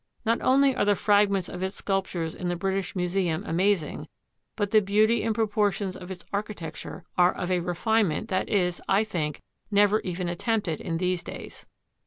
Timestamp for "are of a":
7.19-7.59